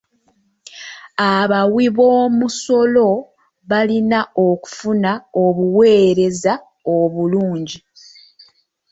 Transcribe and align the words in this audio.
Abawiboomusolo 1.35 3.07
balina 3.69 4.19
okufuna 4.47 5.11
obuweereza 5.43 6.53
obulungi. 6.97 7.79